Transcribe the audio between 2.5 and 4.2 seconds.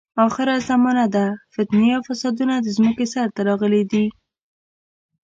د ځمکې سر ته راغلي دي.